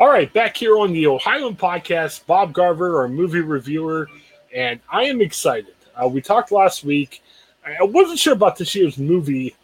All 0.00 0.08
right, 0.08 0.32
back 0.32 0.56
here 0.56 0.78
on 0.78 0.94
the 0.94 1.06
Ohioan 1.06 1.54
Podcast, 1.54 2.24
Bob 2.24 2.54
Garver, 2.54 3.02
our 3.02 3.06
movie 3.06 3.40
reviewer, 3.40 4.08
and 4.50 4.80
I 4.90 5.04
am 5.04 5.20
excited. 5.20 5.74
Uh, 5.94 6.08
we 6.08 6.22
talked 6.22 6.50
last 6.50 6.84
week. 6.84 7.22
I 7.66 7.84
wasn't 7.84 8.18
sure 8.18 8.32
about 8.32 8.56
this 8.56 8.74
year's 8.74 8.96
movie 8.96 9.54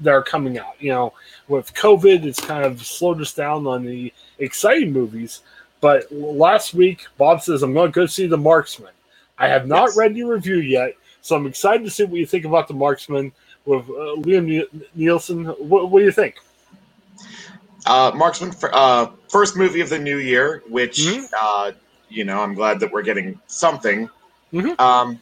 that 0.00 0.10
are 0.10 0.24
coming 0.24 0.58
out. 0.58 0.74
You 0.80 0.90
know, 0.90 1.12
with 1.46 1.72
COVID, 1.72 2.24
it's 2.24 2.40
kind 2.40 2.64
of 2.64 2.84
slowed 2.84 3.20
us 3.20 3.32
down 3.32 3.68
on 3.68 3.84
the 3.84 4.12
exciting 4.40 4.92
movies. 4.92 5.42
But 5.80 6.10
last 6.10 6.74
week, 6.74 7.06
Bob 7.16 7.40
says, 7.40 7.62
I'm 7.62 7.72
going 7.72 7.92
to 7.92 7.94
go 7.94 8.06
see 8.06 8.26
The 8.26 8.36
Marksman. 8.36 8.90
I 9.38 9.46
have 9.46 9.68
not 9.68 9.90
yes. 9.90 9.96
read 9.96 10.16
your 10.16 10.34
review 10.34 10.56
yet, 10.56 10.96
so 11.20 11.36
I'm 11.36 11.46
excited 11.46 11.84
to 11.84 11.90
see 11.90 12.02
what 12.02 12.18
you 12.18 12.26
think 12.26 12.44
about 12.44 12.66
The 12.66 12.74
Marksman 12.74 13.30
with 13.66 13.88
uh, 13.88 14.18
Liam 14.18 14.66
Neeson. 14.98 15.56
What, 15.60 15.90
what, 15.90 16.00
do 16.00 16.06
you 16.06 16.10
think? 16.10 16.38
Uh, 17.86 18.12
Marksman, 18.14 18.52
uh, 18.72 19.06
first 19.28 19.56
movie 19.56 19.80
of 19.80 19.88
the 19.88 19.98
new 19.98 20.18
year, 20.18 20.62
which, 20.68 20.98
mm-hmm. 20.98 21.24
uh, 21.40 21.72
you 22.08 22.24
know, 22.24 22.40
I'm 22.40 22.54
glad 22.54 22.80
that 22.80 22.92
we're 22.92 23.02
getting 23.02 23.40
something. 23.46 24.08
Mm-hmm. 24.52 24.80
Um, 24.80 25.20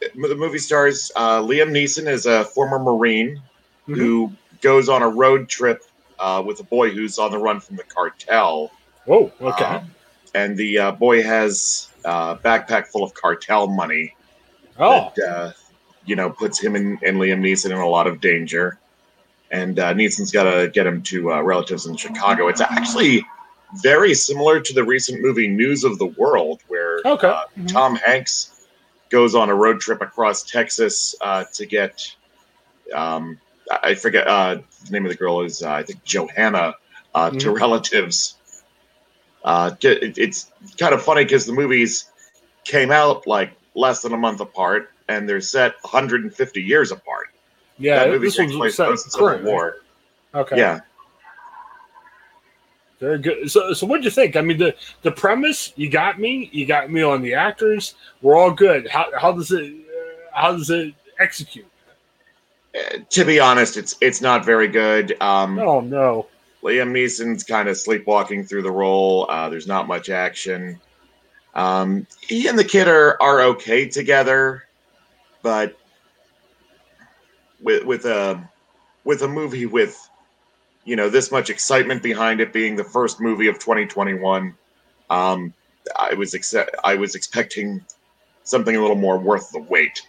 the 0.00 0.34
movie 0.34 0.58
stars 0.58 1.12
uh, 1.16 1.40
Liam 1.40 1.70
Neeson 1.70 2.06
as 2.06 2.26
a 2.26 2.44
former 2.44 2.78
Marine 2.78 3.36
mm-hmm. 3.36 3.94
who 3.94 4.32
goes 4.60 4.88
on 4.88 5.02
a 5.02 5.08
road 5.08 5.48
trip 5.48 5.84
uh, 6.18 6.42
with 6.44 6.60
a 6.60 6.64
boy 6.64 6.90
who's 6.90 7.18
on 7.18 7.30
the 7.30 7.38
run 7.38 7.60
from 7.60 7.76
the 7.76 7.84
cartel. 7.84 8.70
Oh, 9.06 9.32
okay. 9.40 9.64
Uh, 9.64 9.80
and 10.34 10.56
the 10.56 10.78
uh, 10.78 10.92
boy 10.92 11.22
has 11.22 11.90
a 12.04 12.36
backpack 12.36 12.86
full 12.86 13.02
of 13.02 13.14
cartel 13.14 13.66
money. 13.66 14.14
Oh. 14.78 15.12
That, 15.16 15.28
uh, 15.28 15.52
you 16.04 16.16
know, 16.16 16.30
puts 16.30 16.58
him 16.58 16.74
and, 16.74 16.98
and 17.02 17.18
Liam 17.18 17.40
Neeson 17.40 17.66
in 17.66 17.78
a 17.78 17.88
lot 17.88 18.06
of 18.06 18.20
danger. 18.20 18.78
And 19.50 19.78
uh, 19.78 19.94
Neeson's 19.94 20.30
got 20.30 20.44
to 20.44 20.68
get 20.68 20.86
him 20.86 21.02
to 21.02 21.32
uh, 21.32 21.40
relatives 21.40 21.86
in 21.86 21.96
Chicago. 21.96 22.48
It's 22.48 22.60
actually 22.60 23.24
very 23.82 24.14
similar 24.14 24.60
to 24.60 24.74
the 24.74 24.84
recent 24.84 25.22
movie 25.22 25.48
News 25.48 25.84
of 25.84 25.98
the 25.98 26.06
World, 26.06 26.60
where 26.68 26.98
okay. 27.04 27.28
mm-hmm. 27.28 27.66
Tom 27.66 27.96
Hanks 27.96 28.66
goes 29.08 29.34
on 29.34 29.48
a 29.48 29.54
road 29.54 29.80
trip 29.80 30.02
across 30.02 30.42
Texas 30.42 31.14
to 31.54 31.66
get 31.66 32.14
um, 32.94 33.38
I 33.70 33.94
forget 33.94 34.26
uh, 34.26 34.58
the 34.84 34.90
name 34.90 35.04
of 35.04 35.10
the 35.10 35.16
girl 35.16 35.42
is 35.42 35.62
uh, 35.62 35.70
I 35.70 35.82
think 35.82 36.04
Johanna 36.04 36.74
uh, 37.14 37.30
mm-hmm. 37.30 37.38
to 37.38 37.50
relatives. 37.50 38.36
Uh, 39.44 39.74
it, 39.82 40.18
it's 40.18 40.50
kind 40.78 40.94
of 40.94 41.02
funny 41.02 41.24
because 41.24 41.46
the 41.46 41.52
movies 41.52 42.10
came 42.64 42.90
out 42.90 43.26
like 43.26 43.52
less 43.74 44.02
than 44.02 44.12
a 44.12 44.16
month 44.16 44.40
apart, 44.40 44.90
and 45.08 45.28
they're 45.28 45.40
set 45.40 45.74
150 45.82 46.62
years 46.62 46.92
apart. 46.92 47.17
Yeah, 47.78 48.04
that 48.04 48.10
movie 48.10 48.26
this 48.26 48.36
takes 48.36 48.54
place 48.54 48.76
post 48.76 49.12
Civil 49.12 49.42
War. 49.42 49.76
Okay. 50.34 50.58
Yeah. 50.58 50.80
Very 53.00 53.18
good. 53.18 53.50
So, 53.50 53.72
so 53.72 53.86
what 53.86 53.98
do 53.98 54.04
you 54.04 54.10
think? 54.10 54.34
I 54.34 54.40
mean, 54.40 54.58
the 54.58 54.74
the 55.02 55.12
premise 55.12 55.72
you 55.76 55.88
got 55.88 56.18
me. 56.18 56.50
You 56.52 56.66
got 56.66 56.90
me 56.90 57.02
on 57.02 57.22
the 57.22 57.34
actors. 57.34 57.94
We're 58.22 58.36
all 58.36 58.50
good. 58.50 58.88
How 58.88 59.06
how 59.16 59.32
does 59.32 59.52
it 59.52 59.72
uh, 59.72 60.36
how 60.40 60.52
does 60.52 60.70
it 60.70 60.94
execute? 61.20 61.66
to 63.10 63.24
be 63.24 63.40
honest, 63.40 63.76
it's 63.76 63.96
it's 64.00 64.20
not 64.20 64.44
very 64.44 64.68
good. 64.68 65.16
Um, 65.20 65.58
oh 65.58 65.80
no, 65.80 66.26
Liam 66.62 66.90
Neeson's 66.90 67.44
kind 67.44 67.68
of 67.68 67.76
sleepwalking 67.76 68.44
through 68.44 68.62
the 68.62 68.70
role. 68.70 69.26
Uh, 69.28 69.48
there's 69.48 69.66
not 69.66 69.86
much 69.86 70.10
action. 70.10 70.80
Um, 71.54 72.06
he 72.20 72.46
and 72.46 72.58
the 72.58 72.64
kid 72.64 72.88
are 72.88 73.20
are 73.22 73.42
okay 73.42 73.88
together, 73.88 74.64
but 75.42 75.78
with 77.60 77.84
with 77.84 78.04
a 78.04 78.48
with 79.04 79.22
a 79.22 79.28
movie 79.28 79.66
with 79.66 80.08
you 80.84 80.96
know 80.96 81.08
this 81.08 81.30
much 81.30 81.50
excitement 81.50 82.02
behind 82.02 82.40
it 82.40 82.52
being 82.52 82.76
the 82.76 82.84
first 82.84 83.20
movie 83.20 83.48
of 83.48 83.58
2021, 83.58 84.54
um, 85.10 85.52
I 85.96 86.14
was 86.14 86.34
ex- 86.34 86.54
I 86.84 86.94
was 86.94 87.14
expecting 87.14 87.84
something 88.44 88.74
a 88.74 88.80
little 88.80 88.96
more 88.96 89.18
worth 89.18 89.50
the 89.50 89.60
wait. 89.60 90.02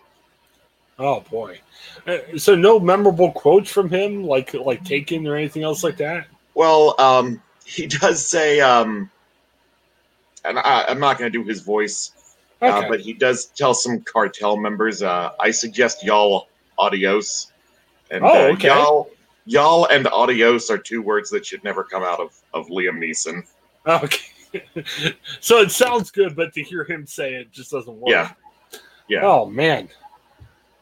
Oh 0.98 1.22
boy. 1.22 1.60
Uh, 2.06 2.18
so 2.38 2.56
no 2.56 2.80
memorable 2.80 3.32
quotes 3.32 3.72
from 3.72 3.90
him, 3.90 4.24
like 4.24 4.54
like 4.54 4.84
taken 4.84 5.26
or 5.28 5.36
anything 5.36 5.64
else 5.64 5.84
like 5.84 5.98
that. 5.98 6.28
Well, 6.54 6.96
um, 7.00 7.42
he 7.66 7.88
does 7.88 8.26
say, 8.26 8.60
um, 8.60 9.10
and 10.44 10.60
I, 10.60 10.86
am 10.90 11.00
not 11.00 11.18
going 11.18 11.32
to 11.32 11.38
do 11.38 11.48
his 11.48 11.62
voice, 11.62 12.12
uh, 12.62 12.66
okay. 12.66 12.86
uh, 12.86 12.90
but 12.90 13.00
he 13.00 13.14
does 13.14 13.46
tell 13.46 13.74
some 13.74 14.02
cartel 14.02 14.58
members, 14.58 15.02
uh, 15.02 15.32
"I 15.40 15.52
suggest 15.52 16.04
y'all 16.04 16.50
adios." 16.80 17.52
And 18.12 18.24
oh, 18.24 18.28
uh, 18.28 18.54
okay. 18.54 18.70
y'all, 18.70 19.10
y'all, 19.46 19.86
and 19.86 20.08
adios 20.08 20.72
are 20.72 20.78
two 20.78 21.02
words 21.02 21.30
that 21.30 21.46
should 21.46 21.64
never 21.64 21.84
come 21.84 22.04
out 22.04 22.20
of 22.20 22.36
of 22.54 22.68
Liam 22.68 22.98
Neeson. 22.98 23.44
Okay. 23.86 24.26
so 25.40 25.60
it 25.60 25.72
sounds 25.72 26.12
good, 26.12 26.36
but 26.36 26.54
to 26.54 26.64
hear 26.64 26.84
him 26.84 27.06
say 27.06 27.36
it 27.36 27.52
just 27.52 27.72
doesn't 27.72 27.96
work. 27.96 28.10
Yeah. 28.10 28.32
Yeah. 29.08 29.22
Oh 29.24 29.46
man. 29.46 29.90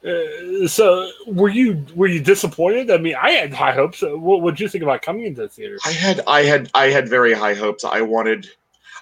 Uh, 0.05 0.67
so 0.67 1.09
were 1.25 1.49
you 1.49 1.85
were 1.95 2.07
you 2.07 2.21
disappointed? 2.21 2.91
I 2.91 2.97
mean, 2.97 3.15
I 3.15 3.31
had 3.31 3.53
high 3.53 3.71
hopes. 3.71 4.03
What 4.03 4.51
did 4.51 4.59
you 4.59 4.69
think 4.69 4.83
about 4.83 5.01
coming 5.01 5.25
into 5.25 5.41
the 5.41 5.49
theater? 5.49 5.77
I 5.85 5.91
had 5.91 6.21
I 6.27 6.43
had 6.43 6.69
I 6.73 6.89
had 6.89 7.09
very 7.09 7.33
high 7.33 7.55
hopes. 7.55 7.83
I 7.83 8.01
wanted. 8.01 8.47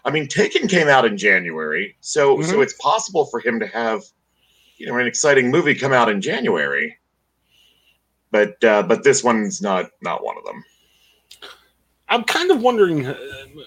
I 0.05 0.11
mean, 0.11 0.27
Taken 0.27 0.67
came 0.67 0.87
out 0.87 1.03
in 1.03 1.17
January, 1.17 1.97
so 1.99 2.37
mm-hmm. 2.37 2.49
so 2.49 2.61
it's 2.61 2.73
possible 2.73 3.25
for 3.25 3.39
him 3.39 3.59
to 3.59 3.65
have, 3.67 4.03
you 4.77 4.87
know, 4.87 4.97
an 4.97 5.07
exciting 5.07 5.49
movie 5.51 5.75
come 5.75 5.93
out 5.93 6.09
in 6.09 6.21
January. 6.21 6.97
But 8.31 8.61
uh, 8.63 8.83
but 8.83 9.03
this 9.03 9.23
one's 9.23 9.61
not 9.61 9.91
not 10.01 10.23
one 10.23 10.37
of 10.37 10.43
them. 10.43 10.63
I'm 12.07 12.23
kind 12.23 12.51
of 12.51 12.61
wondering, 12.61 13.07
uh, 13.07 13.17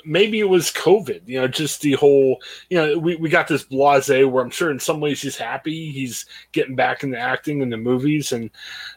maybe 0.05 0.39
it 0.39 0.49
was 0.49 0.71
COVID, 0.71 1.23
you 1.27 1.41
know, 1.41 1.49
just 1.49 1.81
the 1.81 1.95
whole, 1.95 2.41
you 2.71 2.79
know, 2.79 2.97
we, 2.97 3.17
we 3.17 3.29
got 3.29 3.49
this 3.49 3.65
blase 3.65 4.09
where 4.09 4.45
I'm 4.45 4.51
sure 4.51 4.71
in 4.71 4.79
some 4.79 5.01
ways 5.01 5.21
he's 5.21 5.37
happy. 5.37 5.91
He's 5.91 6.25
getting 6.53 6.77
back 6.77 7.03
into 7.03 7.19
acting 7.19 7.63
in 7.63 7.71
the 7.71 7.77
movies. 7.77 8.31
And 8.31 8.49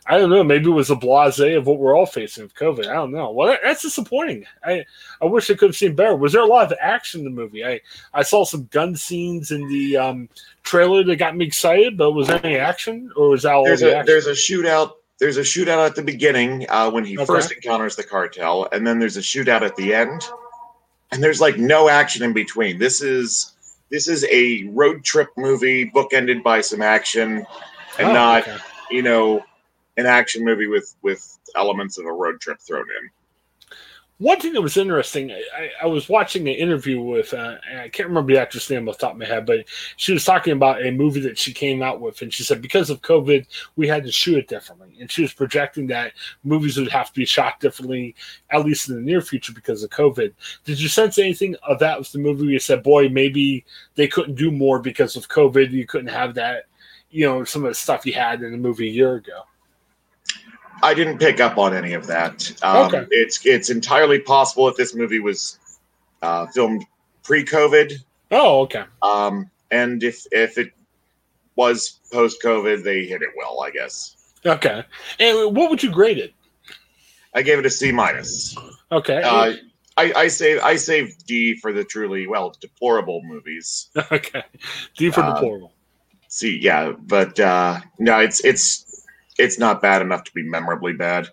I 0.06 0.20
don't 0.20 0.30
know, 0.30 0.44
maybe 0.44 0.70
it 0.70 0.74
was 0.74 0.92
a 0.92 0.96
blase 0.96 1.40
of 1.40 1.66
what 1.66 1.80
we're 1.80 1.98
all 1.98 2.06
facing 2.06 2.44
with 2.44 2.54
COVID. 2.54 2.88
I 2.88 2.94
don't 2.94 3.12
know. 3.12 3.32
Well, 3.32 3.48
that, 3.48 3.62
that's 3.64 3.82
disappointing. 3.82 4.46
I, 4.64 4.86
I 5.22 5.26
wish 5.26 5.50
I 5.50 5.56
could 5.56 5.70
have 5.70 5.76
seen 5.76 5.96
better. 5.96 6.16
Was 6.16 6.34
there 6.34 6.44
a 6.44 6.46
lot 6.46 6.72
of 6.72 6.78
action 6.80 7.22
in 7.22 7.26
the 7.26 7.32
movie? 7.32 7.66
I, 7.66 7.82
I 8.14 8.22
saw 8.22 8.46
some 8.46 8.66
gun 8.66 8.96
scenes 8.96 9.50
in 9.50 9.68
the 9.70 9.98
um, 9.98 10.30
trailer 10.62 11.04
that 11.04 11.16
got 11.16 11.36
me 11.36 11.46
excited, 11.46 11.98
but 11.98 12.12
was 12.12 12.28
there 12.28 12.46
any 12.46 12.58
action 12.58 13.12
or 13.16 13.30
was 13.30 13.42
that 13.42 13.54
all 13.54 13.66
there's 13.66 13.80
the 13.80 13.92
a, 13.92 13.96
action? 13.96 14.06
There's 14.06 14.28
a 14.28 14.32
shootout 14.32 14.92
there's 15.22 15.38
a 15.38 15.42
shootout 15.42 15.86
at 15.86 15.96
the 15.96 16.02
beginning 16.02 16.66
uh, 16.68 16.90
when 16.90 17.06
he 17.06 17.16
okay. 17.16 17.26
first 17.26 17.52
encounters 17.52 17.96
the 17.96 18.04
cartel, 18.04 18.68
and 18.72 18.86
then 18.86 18.98
there's 18.98 19.18
a 19.18 19.22
shootout 19.22 19.62
at 19.62 19.76
the 19.76 19.94
end, 19.94 20.24
and 21.12 21.24
there's 21.24 21.40
like 21.40 21.58
no 21.58 21.90
action 21.90 22.24
in 22.24 22.34
between. 22.34 22.80
This 22.80 23.02
is 23.02 23.54
this 23.92 24.08
is 24.08 24.26
a 24.32 24.64
road 24.70 25.04
trip 25.04 25.30
movie 25.38 25.90
bookended 25.92 26.42
by 26.42 26.62
some 26.62 26.82
action, 26.82 27.46
and 28.00 28.08
oh, 28.08 28.14
not 28.14 28.48
okay. 28.48 28.58
you 28.90 29.04
know 29.04 29.46
an 29.96 30.08
action 30.08 30.44
movie 30.44 30.68
with 30.68 30.96
with 31.04 31.38
elements 31.56 32.00
of 32.00 32.06
a 32.08 32.12
road 32.12 32.42
trip 32.42 32.60
thrown 32.60 32.88
in 33.04 33.10
one 34.22 34.40
thing 34.40 34.54
that 34.54 34.62
was 34.62 34.78
interesting, 34.78 35.32
I, 35.32 35.72
I 35.82 35.88
was 35.88 36.08
watching 36.08 36.48
an 36.48 36.54
interview 36.54 37.02
with, 37.02 37.34
uh, 37.34 37.56
I 37.76 37.90
can't 37.90 38.08
remember 38.08 38.32
the 38.32 38.40
actress' 38.40 38.70
name 38.70 38.88
off 38.88 39.00
the 39.00 39.08
top 39.08 39.14
of 39.14 39.18
my 39.18 39.26
head, 39.26 39.48
but 39.48 39.66
she 39.96 40.14
was 40.14 40.24
talking 40.24 40.54
about 40.54 40.86
a 40.86 40.92
movie 40.92 41.22
that 41.22 41.40
she 41.40 41.52
came 41.52 41.82
out 41.82 42.00
with. 42.00 42.22
And 42.22 42.32
she 42.32 42.44
said, 42.44 42.62
because 42.62 42.92
of 42.92 43.02
COVID, 43.02 43.48
we 43.78 43.88
had 43.88 44.04
to 44.04 44.12
shoot 44.12 44.38
it 44.38 44.48
differently. 44.48 44.96
And 45.00 45.10
she 45.10 45.24
was 45.24 45.34
projecting 45.34 45.88
that 45.88 46.14
movies 46.44 46.78
would 46.78 46.92
have 46.92 47.08
to 47.08 47.20
be 47.20 47.26
shot 47.26 47.60
differently, 47.60 48.14
at 48.52 48.64
least 48.64 48.90
in 48.90 48.96
the 48.96 49.02
near 49.02 49.22
future, 49.22 49.54
because 49.54 49.82
of 49.82 49.90
COVID. 49.90 50.32
Did 50.66 50.80
you 50.80 50.88
sense 50.88 51.18
anything 51.18 51.56
of 51.68 51.80
that 51.80 51.98
with 51.98 52.12
the 52.12 52.20
movie? 52.20 52.46
You 52.46 52.60
said, 52.60 52.84
boy, 52.84 53.10
maybe 53.10 53.66
they 53.96 54.08
couldn't 54.08 54.36
do 54.36 54.52
more 54.52 54.78
because 54.78 55.16
of 55.16 55.30
COVID. 55.30 55.72
You 55.72 55.88
couldn't 55.88 56.10
have 56.10 56.36
that, 56.36 56.66
you 57.10 57.26
know, 57.26 57.44
some 57.44 57.66
of 57.66 57.72
the 57.72 57.76
stuff 57.76 58.06
you 58.06 58.14
had 58.14 58.44
in 58.44 58.52
the 58.52 58.58
movie 58.60 58.88
a 58.88 58.94
year 58.94 59.16
ago. 59.16 59.46
I 60.84 60.94
didn't 60.94 61.20
pick 61.20 61.40
up 61.40 61.58
on 61.58 61.74
any 61.74 61.94
of 61.94 62.08
that. 62.08 62.52
Um, 62.64 62.88
okay. 62.88 63.06
It's 63.12 63.46
it's 63.46 63.70
entirely 63.70 64.20
possible 64.20 64.66
that 64.66 64.78
this 64.78 64.96
movie 64.96 65.20
was 65.20 65.60
uh, 66.22 66.48
filmed 66.48 66.86
pre-COVID. 67.24 67.94
Oh, 68.32 68.62
okay. 68.62 68.84
Um, 69.02 69.50
and 69.72 70.04
if 70.04 70.26
if 70.32 70.58
it 70.58 70.72
was 71.56 72.00
post-COVID, 72.12 72.84
they 72.84 73.06
hit 73.06 73.22
it 73.22 73.30
well, 73.38 73.62
I 73.62 73.72
guess. 73.72 74.16
Okay. 74.46 74.84
And 75.20 75.56
what 75.56 75.70
would 75.70 75.84
you 75.84 75.92
grade 75.92 76.18
it? 76.18 76.34
I 77.34 77.42
gave 77.42 77.60
it 77.60 77.66
a 77.66 77.70
C 77.70 77.92
minus. 77.92 78.58
Okay. 78.92 79.22
Uh, 79.22 79.54
I, 79.98 80.14
I 80.16 80.28
save 80.28 80.62
I 80.62 80.76
save 80.76 81.18
D 81.26 81.56
for 81.56 81.72
the 81.72 81.84
truly 81.84 82.28
well 82.28 82.54
deplorable 82.60 83.22
movies. 83.24 83.90
Okay. 84.12 84.44
D 84.98 85.12
for 85.12 85.22
uh, 85.22 85.34
deplorable. 85.34 85.74
See, 86.28 86.58
yeah, 86.58 86.94
but 86.98 87.40
uh, 87.40 87.82
no, 88.00 88.20
it's 88.20 88.44
it's 88.46 88.91
it's 89.42 89.60
not 89.60 89.82
bad 89.82 90.02
enough 90.02 90.24
to 90.26 90.34
be 90.34 90.44
memorably 90.44 90.94
bad. 90.94 91.28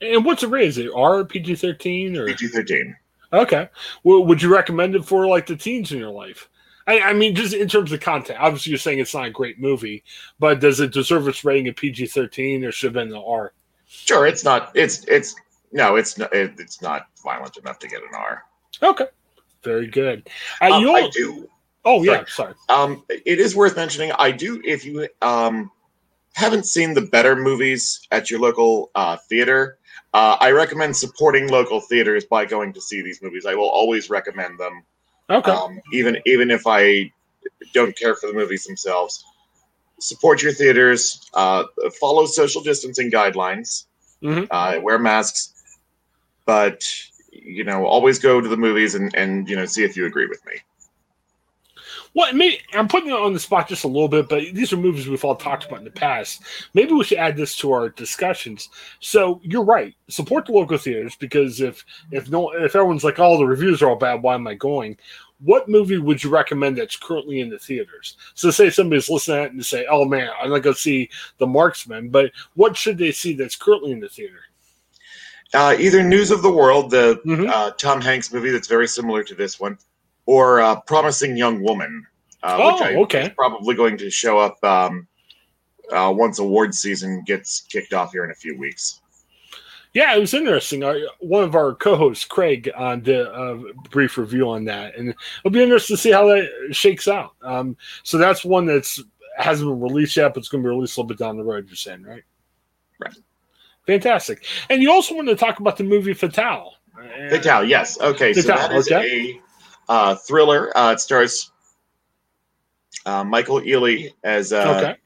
And 0.00 0.24
what's 0.24 0.42
the 0.42 0.48
rate? 0.48 0.68
Is 0.68 0.78
it 0.78 0.90
R 0.94 1.24
PG 1.24 1.56
thirteen 1.56 2.16
or 2.16 2.26
PG 2.26 2.48
thirteen? 2.48 2.96
Okay. 3.32 3.68
Well, 4.04 4.24
would 4.24 4.42
you 4.42 4.52
recommend 4.52 4.94
it 4.94 5.04
for 5.04 5.26
like 5.26 5.46
the 5.46 5.56
teens 5.56 5.92
in 5.92 5.98
your 5.98 6.10
life? 6.10 6.48
I, 6.86 7.00
I, 7.00 7.12
mean, 7.14 7.34
just 7.34 7.52
in 7.52 7.68
terms 7.68 7.90
of 7.90 8.00
content. 8.00 8.38
Obviously, 8.40 8.70
you're 8.70 8.78
saying 8.78 9.00
it's 9.00 9.14
not 9.14 9.26
a 9.26 9.30
great 9.30 9.58
movie, 9.58 10.04
but 10.38 10.60
does 10.60 10.78
it 10.78 10.92
deserve 10.92 11.26
its 11.26 11.44
rating 11.44 11.68
of 11.68 11.76
PG 11.76 12.06
thirteen 12.06 12.64
or 12.64 12.72
should 12.72 12.88
have 12.88 12.94
been 12.94 13.08
the 13.08 13.20
R? 13.20 13.52
Sure, 13.86 14.26
it's 14.26 14.44
not. 14.44 14.70
It's 14.74 15.04
it's 15.06 15.34
no, 15.72 15.96
it's 15.96 16.18
not. 16.18 16.32
It's 16.32 16.82
not 16.82 17.06
violent 17.24 17.56
enough 17.56 17.78
to 17.80 17.88
get 17.88 18.02
an 18.02 18.14
R. 18.14 18.44
Okay, 18.82 19.06
very 19.62 19.86
good. 19.88 20.28
Uh, 20.60 20.72
Um, 20.72 20.88
I 20.90 21.10
do. 21.12 21.48
oh 21.84 22.02
yeah, 22.02 22.24
sorry. 22.28 22.54
sorry. 22.68 22.82
Um, 22.92 23.04
it 23.08 23.40
is 23.40 23.56
worth 23.56 23.76
mentioning. 23.76 24.12
I 24.18 24.30
do. 24.30 24.60
If 24.64 24.84
you 24.84 25.08
um, 25.22 25.70
haven't 26.36 26.66
seen 26.66 26.92
the 26.92 27.00
better 27.00 27.34
movies 27.34 28.06
at 28.10 28.30
your 28.30 28.38
local 28.38 28.90
uh, 28.94 29.16
theater, 29.26 29.78
uh, 30.12 30.36
I 30.38 30.50
recommend 30.50 30.94
supporting 30.94 31.48
local 31.48 31.80
theaters 31.80 32.26
by 32.26 32.44
going 32.44 32.74
to 32.74 32.80
see 32.80 33.00
these 33.00 33.22
movies. 33.22 33.46
I 33.46 33.54
will 33.54 33.70
always 33.70 34.10
recommend 34.10 34.60
them, 34.60 34.84
Okay, 35.30 35.50
um, 35.50 35.80
even 35.94 36.18
even 36.26 36.50
if 36.50 36.66
I 36.66 37.10
don't 37.72 37.96
care 37.96 38.14
for 38.14 38.26
the 38.26 38.34
movies 38.34 38.64
themselves. 38.64 39.24
Support 39.98 40.42
your 40.42 40.52
theaters. 40.52 41.26
Uh, 41.32 41.64
follow 41.98 42.26
social 42.26 42.62
distancing 42.62 43.10
guidelines. 43.10 43.86
Mhm. 44.22 44.46
Uh, 44.50 44.78
wear 44.82 44.98
masks, 44.98 45.54
but 46.44 46.84
you 47.32 47.64
know, 47.64 47.86
always 47.86 48.18
go 48.18 48.42
to 48.42 48.48
the 48.48 48.58
movies 48.58 48.94
and 48.94 49.14
and 49.14 49.48
you 49.48 49.56
know 49.56 49.64
see 49.64 49.84
if 49.84 49.96
you 49.96 50.04
agree 50.04 50.26
with 50.26 50.44
me. 50.44 50.60
Well, 52.16 52.32
maybe 52.32 52.62
I'm 52.72 52.88
putting 52.88 53.10
it 53.10 53.12
on 53.12 53.34
the 53.34 53.38
spot 53.38 53.68
just 53.68 53.84
a 53.84 53.88
little 53.88 54.08
bit, 54.08 54.30
but 54.30 54.42
these 54.54 54.72
are 54.72 54.78
movies 54.78 55.06
we've 55.06 55.22
all 55.22 55.36
talked 55.36 55.66
about 55.66 55.80
in 55.80 55.84
the 55.84 55.90
past. 55.90 56.42
Maybe 56.72 56.92
we 56.94 57.04
should 57.04 57.18
add 57.18 57.36
this 57.36 57.54
to 57.58 57.70
our 57.72 57.90
discussions. 57.90 58.70
So 59.00 59.38
you're 59.44 59.62
right. 59.62 59.94
Support 60.08 60.46
the 60.46 60.52
local 60.52 60.78
theaters 60.78 61.14
because 61.14 61.60
if 61.60 61.84
if 62.12 62.30
no 62.30 62.52
if 62.52 62.74
everyone's 62.74 63.04
like, 63.04 63.18
oh, 63.18 63.36
the 63.36 63.44
reviews 63.44 63.82
are 63.82 63.90
all 63.90 63.96
bad, 63.96 64.22
why 64.22 64.34
am 64.34 64.46
I 64.46 64.54
going? 64.54 64.96
What 65.40 65.68
movie 65.68 65.98
would 65.98 66.24
you 66.24 66.30
recommend 66.30 66.78
that's 66.78 66.96
currently 66.96 67.40
in 67.40 67.50
the 67.50 67.58
theaters? 67.58 68.16
So 68.34 68.50
say 68.50 68.70
somebody's 68.70 69.10
listening 69.10 69.44
and 69.44 69.58
they 69.58 69.62
say, 69.62 69.84
oh 69.90 70.06
man, 70.06 70.30
I'm 70.40 70.50
to 70.50 70.60
go 70.60 70.72
see 70.72 71.10
The 71.36 71.46
Marksman, 71.46 72.08
but 72.08 72.32
what 72.54 72.78
should 72.78 72.96
they 72.96 73.12
see 73.12 73.34
that's 73.34 73.56
currently 73.56 73.92
in 73.92 74.00
the 74.00 74.08
theater? 74.08 74.40
Uh, 75.52 75.76
either 75.78 76.02
News 76.02 76.30
of 76.30 76.40
the 76.40 76.50
World, 76.50 76.90
the 76.90 77.20
Mhm. 77.26 77.50
uh, 77.50 77.72
Tom 77.72 78.00
Hanks 78.00 78.32
movie 78.32 78.50
that's 78.50 78.68
very 78.68 78.88
similar 78.88 79.22
to 79.22 79.34
this 79.34 79.60
one, 79.60 79.76
or 80.26 80.60
uh, 80.60 80.80
Promising 80.82 81.36
Young 81.36 81.62
Woman, 81.62 82.06
uh, 82.42 82.56
Oh, 82.60 82.72
which 82.72 82.82
I 82.82 82.94
okay. 82.96 83.22
is 83.26 83.34
probably 83.34 83.74
going 83.74 83.96
to 83.98 84.10
show 84.10 84.38
up 84.38 84.62
um, 84.64 85.06
uh, 85.92 86.12
once 86.14 86.38
award 86.38 86.74
season 86.74 87.22
gets 87.24 87.60
kicked 87.62 87.92
off 87.92 88.12
here 88.12 88.24
in 88.24 88.30
a 88.30 88.34
few 88.34 88.58
weeks. 88.58 89.00
Yeah, 89.94 90.14
it 90.14 90.20
was 90.20 90.34
interesting. 90.34 90.84
Our, 90.84 90.98
one 91.20 91.42
of 91.42 91.54
our 91.54 91.74
co-hosts, 91.74 92.26
Craig, 92.26 92.70
uh, 92.76 92.96
did 92.96 93.26
a 93.26 93.72
brief 93.90 94.18
review 94.18 94.50
on 94.50 94.66
that, 94.66 94.94
and 94.94 95.14
it'll 95.38 95.50
be 95.50 95.62
interesting 95.62 95.96
to 95.96 96.02
see 96.02 96.12
how 96.12 96.26
that 96.26 96.50
shakes 96.72 97.08
out. 97.08 97.32
Um, 97.40 97.78
so 98.02 98.18
that's 98.18 98.44
one 98.44 98.66
that's 98.66 99.02
hasn't 99.38 99.70
been 99.70 99.80
released 99.80 100.16
yet, 100.16 100.34
but 100.34 100.40
it's 100.40 100.48
going 100.48 100.62
to 100.62 100.68
be 100.68 100.74
released 100.74 100.96
a 100.96 101.00
little 101.00 101.08
bit 101.08 101.18
down 101.18 101.38
the 101.38 101.44
road. 101.44 101.66
You're 101.68 101.76
saying, 101.76 102.02
right? 102.02 102.22
Right. 102.98 103.16
Fantastic. 103.86 104.44
And 104.68 104.82
you 104.82 104.90
also 104.90 105.14
want 105.14 105.28
to 105.28 105.36
talk 105.36 105.60
about 105.60 105.78
the 105.78 105.84
movie 105.84 106.12
Fatale. 106.14 106.72
Fatale, 107.30 107.64
yes. 107.64 107.98
Okay, 108.00 108.32
so 108.32 108.42
that 108.48 108.72
is 108.72 108.90
okay. 108.90 109.30
a 109.30 109.40
uh, 109.88 110.14
thriller. 110.14 110.76
Uh, 110.76 110.92
it 110.92 111.00
stars 111.00 111.50
uh, 113.04 113.24
Michael 113.24 113.60
Ealy 113.60 114.12
as 114.24 114.52
uh, 114.52 114.76
Okay. 114.82 114.96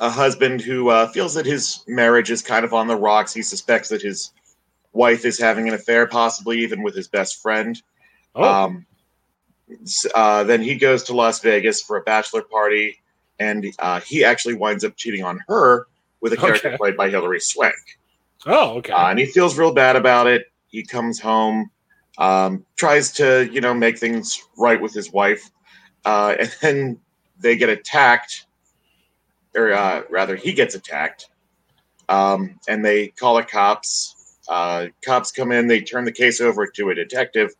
a 0.00 0.10
husband 0.10 0.60
who 0.60 0.88
uh, 0.90 1.08
feels 1.08 1.34
that 1.34 1.46
his 1.46 1.84
marriage 1.86 2.30
is 2.30 2.42
kind 2.42 2.64
of 2.64 2.72
on 2.74 2.86
the 2.86 2.96
rocks. 2.96 3.32
He 3.32 3.42
suspects 3.42 3.88
that 3.88 4.02
his 4.02 4.32
wife 4.92 5.24
is 5.24 5.38
having 5.38 5.68
an 5.68 5.74
affair, 5.74 6.06
possibly 6.06 6.58
even 6.58 6.82
with 6.82 6.94
his 6.94 7.08
best 7.08 7.40
friend. 7.42 7.80
Oh, 8.34 8.44
Um, 8.44 8.86
uh, 10.14 10.44
then 10.44 10.62
he 10.62 10.74
goes 10.74 11.02
to 11.04 11.14
Las 11.14 11.40
Vegas 11.40 11.82
for 11.82 11.96
a 11.96 12.02
bachelor 12.02 12.42
party, 12.42 12.96
and 13.38 13.66
uh, 13.78 14.00
he 14.00 14.24
actually 14.24 14.54
winds 14.54 14.84
up 14.84 14.96
cheating 14.96 15.24
on 15.24 15.40
her 15.48 15.86
with 16.20 16.32
a 16.32 16.36
character 16.36 16.68
Okay. 16.68 16.76
played 16.76 16.96
by 16.96 17.08
Hilary 17.10 17.40
Swank. 17.40 17.74
oh, 18.46 18.78
okay. 18.78 18.92
Uh, 18.92 19.08
and 19.10 19.18
he 19.18 19.26
feels 19.26 19.58
real 19.58 19.72
bad 19.72 19.96
about 19.96 20.26
it. 20.26 20.46
He 20.68 20.82
comes 20.84 21.20
home, 21.20 21.70
um, 22.18 22.64
tries 22.76 23.12
to, 23.12 23.48
you 23.52 23.60
know, 23.60 23.74
make 23.74 23.98
things 23.98 24.38
right 24.56 24.80
with 24.80 24.92
his 24.92 25.12
wife, 25.12 25.50
uh, 26.04 26.36
and 26.40 26.56
then 26.60 27.00
they 27.40 27.56
get 27.56 27.68
attacked, 27.70 28.46
or 29.54 29.72
uh, 29.72 30.02
rather, 30.10 30.36
he 30.36 30.52
gets 30.52 30.74
attacked, 30.74 31.28
um, 32.08 32.58
and 32.68 32.84
they 32.84 33.08
call 33.08 33.36
the 33.36 33.42
cops. 33.44 34.14
Uh, 34.48 34.86
cops 35.04 35.30
come 35.30 35.52
in, 35.52 35.66
they 35.66 35.80
turn 35.80 36.04
the 36.04 36.12
case 36.12 36.40
over 36.40 36.66
to 36.66 36.90
a 36.90 36.94
detective, 36.94 37.50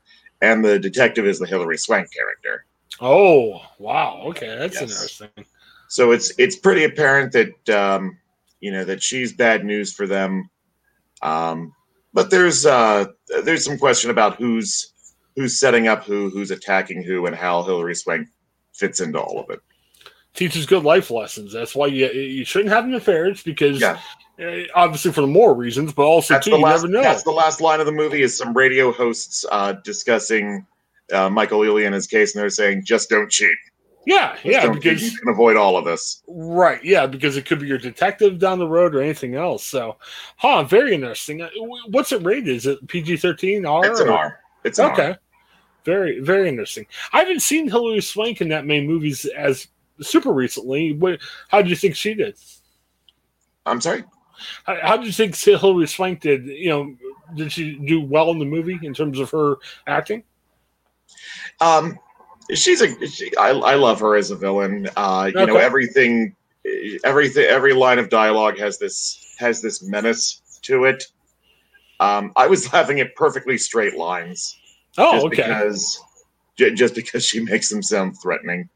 and 0.43 0.65
the 0.65 0.79
detective 0.79 1.27
is 1.27 1.39
the 1.39 1.47
Hilary 1.47 1.79
Swank 1.79 2.09
character. 2.13 2.65
oh, 3.01 3.61
wow. 3.79 4.23
Okay, 4.27 4.57
that's 4.57 4.81
Yes. 4.81 4.91
interesting. 4.91 5.47
So 5.89 6.13
it's 6.13 6.33
it's 6.39 6.57
pretty 6.57 6.85
apparent 6.85 7.33
that 7.33 7.69
um, 7.71 8.19
you 8.61 8.73
know 8.73 8.85
that 8.85 9.03
she's 9.03 9.33
bad 9.33 9.65
news 9.65 9.93
for 9.93 10.07
them. 10.07 10.51
Um, 11.23 11.73
but 12.13 12.31
there's 12.31 12.67
uh, 12.67 13.07
there's 13.45 13.65
some 13.65 13.79
question 13.79 14.11
about 14.11 14.37
who's 14.37 14.93
who's 15.37 15.59
setting 15.59 15.89
up 15.89 16.05
who, 16.05 16.31
who's 16.31 16.51
attacking 16.51 17.03
who, 17.03 17.27
and 17.27 17.35
how 17.37 17.63
Hilary 17.63 17.95
Swank 17.95 18.29
fits 18.75 19.01
into 19.01 19.21
all 19.21 19.41
of 19.41 19.51
it. 19.51 19.61
Teaches 20.35 20.67
good 20.67 20.85
life 20.85 21.11
lessons. 21.11 21.53
That's 21.53 21.75
why 21.75 21.87
you 21.87 22.07
you 22.09 22.45
shouldn't 22.45 22.73
have 22.73 22.85
an 22.85 22.95
affairs 22.95 23.43
because 23.43 23.81
Yeah. 23.81 23.99
uh, 24.41 24.63
obviously 24.75 25.11
for 25.13 25.21
the 25.23 25.27
moral 25.27 25.57
reasons, 25.57 25.93
but 25.93 26.03
also 26.05 26.35
That's 26.35 26.45
too 26.45 26.53
the 26.53 26.59
you 26.59 26.63
last. 26.63 26.83
never 26.83 26.93
know. 26.93 27.03
That's 27.03 27.23
the 27.25 27.31
last 27.33 27.61
line 27.61 27.81
of 27.81 27.87
the 27.87 27.93
movie. 27.93 28.23
Is 28.23 28.37
some 28.37 28.53
radio 28.55 28.93
hosts 28.93 29.45
uh, 29.51 29.73
discussing 29.85 30.67
uh, 31.13 31.29
Michael 31.31 31.61
Ealy 31.61 31.87
and 31.87 31.95
his 31.95 32.07
case, 32.07 32.35
and 32.35 32.43
they're 32.43 32.51
saying, 32.51 32.85
"Just 32.85 33.09
don't 33.11 33.31
cheat. 33.31 33.57
Yeah, 34.09 34.39
yeah, 34.43 34.71
because 34.71 35.03
you 35.03 35.19
can 35.19 35.29
avoid 35.29 35.59
all 35.59 35.77
of 35.77 35.85
this." 35.85 36.23
right, 36.29 36.83
yeah, 36.83 37.07
because 37.07 37.37
it 37.37 37.45
could 37.45 37.61
be 37.61 37.67
your 37.67 37.77
detective 37.77 38.39
down 38.39 38.59
the 38.59 38.67
road 38.67 38.95
or 38.95 39.03
anything 39.03 39.35
else. 39.35 39.63
So, 39.67 39.97
huh, 40.39 40.65
very 40.65 40.95
interesting. 40.95 41.43
Uh, 41.43 41.51
What's 41.89 42.11
it 42.13 42.25
rated? 42.25 42.49
Is 42.49 42.65
it 42.65 42.89
PG 42.89 43.19
thirteen 43.19 43.67
R? 43.67 43.85
It's 43.85 44.01
an 44.01 44.09
R. 44.09 44.41
It's 44.65 44.79
an 44.79 44.87
R. 44.87 44.93
Okay, 44.93 45.17
very 45.85 46.21
very 46.21 46.49
interesting. 46.49 46.87
I 47.13 47.19
haven't 47.19 47.43
seen 47.43 47.69
Hilary 47.69 48.01
Swank 48.01 48.41
in 48.41 48.49
that 48.49 48.65
many 48.65 48.87
movies 48.87 49.27
as 49.27 49.69
super 50.01 50.33
recently. 50.33 50.95
What? 50.95 51.21
How 51.49 51.61
do 51.61 51.69
you 51.69 51.77
think 51.77 51.95
she 51.95 52.15
did? 52.15 52.39
I'm 53.67 53.83
sorry. 53.83 54.05
How, 54.65 54.79
how 54.81 54.97
did 54.97 55.05
you 55.05 55.13
think 55.13 55.37
Hilary 55.37 55.87
Swank 55.87 56.23
did? 56.23 56.47
You 56.47 56.71
know, 56.71 56.97
did 57.35 57.53
she 57.53 57.75
do 57.75 58.01
well 58.01 58.31
in 58.31 58.39
the 58.39 58.47
movie 58.47 58.79
in 58.83 58.95
terms 58.95 59.19
of 59.19 59.31
her 59.33 59.57
acting? 59.87 60.23
Um, 61.61 61.99
she's 62.55 62.81
a. 62.81 63.06
She, 63.06 63.35
I 63.37 63.50
I 63.50 63.75
love 63.75 64.00
her 64.00 64.17
as 64.17 64.31
a 64.31 64.37
villain. 64.37 64.89
Uh, 64.97 65.31
you 65.35 65.47
know 65.47 65.56
everything, 65.56 66.35
everything, 67.05 67.45
every 67.45 67.73
line 67.75 67.99
of 67.99 68.09
dialogue 68.09 68.59
has 68.59 68.79
this 68.79 69.35
has 69.39 69.61
this 69.62 69.83
menace 69.83 70.43
to 70.62 70.85
it. 70.85 71.05
Um, 72.00 72.33
I 72.37 72.47
was 72.47 72.73
laughing 72.73 73.00
at 73.00 73.15
perfectly 73.17 73.59
straight 73.59 73.97
lines 73.97 74.56
Oh, 74.99 75.12
just 75.15 75.27
okay, 75.27 75.37
because 75.37 76.00
j- 76.57 76.75
just 76.75 76.95
because 76.95 77.25
she 77.25 77.40
makes 77.45 77.69
them 77.69 77.83
sound 77.83 78.17
threatening. 78.21 78.69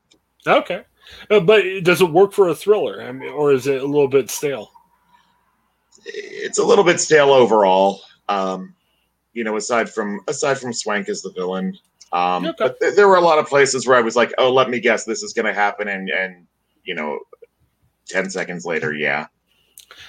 okay. 0.47 0.83
Uh, 1.31 1.41
but 1.41 1.63
does 1.83 2.01
it 2.01 2.11
work 2.11 2.33
for 2.33 2.49
a 2.49 2.55
thriller? 2.55 3.03
I 3.03 3.13
mean, 3.13 3.29
or 3.31 3.53
is 3.53 3.67
it 3.67 3.83
a 3.83 3.87
little 3.87 4.09
bit 4.09 4.31
stale? 4.31 4.71
It's 6.05 6.59
a 6.59 6.65
little 6.65 6.85
bit 6.85 7.01
stale 7.01 7.31
overall. 7.31 8.01
Um, 8.29 8.75
you 9.35 9.45
know, 9.45 9.57
aside 9.57 9.91
from 9.91 10.21
aside 10.29 10.59
from 10.59 10.73
Swank 10.73 11.09
as 11.09 11.23
the 11.23 11.33
villain. 11.33 11.77
Um, 12.13 12.45
Okay. 12.47 12.55
But 12.59 12.81
th- 12.81 12.95
there 12.95 13.09
were 13.09 13.17
a 13.17 13.21
lot 13.23 13.39
of 13.39 13.47
places 13.47 13.87
where 13.87 13.97
I 13.97 14.03
was 14.03 14.17
like, 14.17 14.33
"Oh, 14.39 14.53
let 14.53 14.69
me 14.69 14.81
guess, 14.81 15.05
this 15.05 15.23
is 15.23 15.33
going 15.33 15.47
to 15.47 15.55
happen," 15.55 15.89
and 15.89 16.11
and 16.11 16.47
you 16.85 16.95
know, 16.95 17.19
ten 18.07 18.29
seconds 18.29 18.65
later, 18.67 18.93
yeah. 18.93 19.27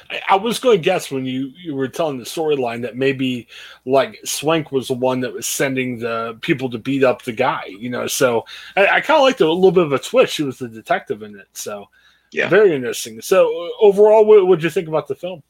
I, 0.09 0.21
I 0.31 0.35
was 0.35 0.59
going 0.59 0.77
to 0.77 0.83
guess 0.83 1.11
when 1.11 1.25
you, 1.25 1.51
you 1.61 1.75
were 1.75 1.87
telling 1.87 2.17
the 2.17 2.23
storyline 2.25 2.81
that 2.81 2.95
maybe 2.97 3.47
like 3.85 4.19
Swank 4.25 4.71
was 4.71 4.87
the 4.87 4.93
one 4.95 5.19
that 5.21 5.33
was 5.33 5.45
sending 5.47 5.99
the 5.99 6.37
people 6.41 6.69
to 6.71 6.77
beat 6.77 7.03
up 7.03 7.21
the 7.23 7.31
guy, 7.33 7.65
you 7.67 7.89
know. 7.89 8.07
So 8.07 8.45
I, 8.75 8.87
I 8.87 9.01
kind 9.01 9.17
of 9.17 9.23
liked 9.23 9.41
a 9.41 9.49
little 9.51 9.71
bit 9.71 9.85
of 9.85 9.93
a 9.93 9.99
twist. 9.99 10.33
She 10.33 10.43
was 10.43 10.57
the 10.57 10.67
detective 10.69 11.21
in 11.21 11.35
it, 11.39 11.47
so 11.53 11.87
Yeah. 12.31 12.49
very 12.49 12.73
interesting. 12.75 13.21
So 13.21 13.69
overall, 13.79 14.25
what 14.25 14.45
would 14.47 14.63
you 14.63 14.69
think 14.69 14.87
about 14.89 15.07
the 15.07 15.15
film? 15.15 15.41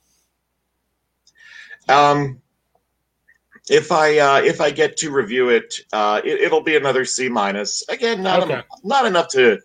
Um, 1.89 2.41
if 3.69 3.91
I 3.91 4.17
uh, 4.17 4.41
if 4.41 4.59
I 4.61 4.71
get 4.71 4.97
to 4.97 5.11
review 5.11 5.49
it, 5.49 5.75
uh, 5.93 6.21
it 6.23 6.41
it'll 6.41 6.61
be 6.61 6.75
another 6.75 7.05
C 7.05 7.29
minus. 7.29 7.83
Again, 7.89 8.21
not 8.21 8.43
Okay. 8.43 8.61
not 8.83 9.05
enough 9.05 9.29
to 9.29 9.59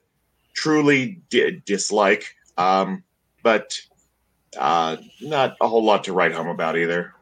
truly 0.55 1.21
di- 1.31 1.63
dislike, 1.65 2.35
um, 2.57 3.03
but 3.43 3.81
uh, 4.59 4.97
not 5.21 5.57
a 5.61 5.69
whole 5.69 5.85
lot 5.85 6.05
to 6.05 6.13
write 6.13 6.33
home 6.33 6.49
about 6.49 6.77
either. 6.77 7.13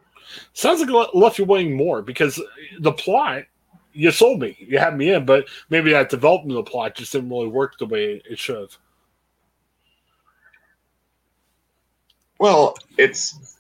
Sounds 0.52 0.80
like 0.80 1.08
left 1.14 1.38
you 1.38 1.44
wanting 1.44 1.76
more 1.76 2.02
because 2.02 2.40
the 2.80 2.92
plot. 2.92 3.44
You 3.92 4.10
sold 4.10 4.40
me. 4.40 4.54
You 4.60 4.78
had 4.78 4.94
me 4.94 5.10
in, 5.14 5.24
but 5.24 5.46
maybe 5.70 5.90
that 5.92 6.10
development 6.10 6.58
of 6.58 6.66
the 6.66 6.70
plot 6.70 6.96
just 6.96 7.12
didn't 7.12 7.30
really 7.30 7.48
work 7.48 7.78
the 7.78 7.86
way 7.86 8.20
it 8.28 8.38
should 8.38 8.58
have. 8.58 8.76
Well, 12.38 12.76
it's 12.98 13.55